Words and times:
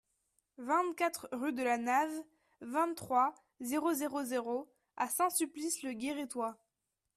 vingt-quatre 0.57 1.29
rue 1.31 1.53
de 1.53 1.61
la 1.61 1.77
Nave, 1.77 2.09
vingt-trois, 2.61 3.35
zéro 3.59 3.93
zéro 3.93 4.23
zéro 4.23 4.67
à 4.97 5.07
Saint-Sulpice-le-Guérétois 5.07 6.57